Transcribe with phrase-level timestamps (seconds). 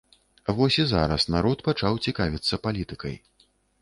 [0.59, 3.15] Вось і зараз народ пачаў цікавіцца палітыкай.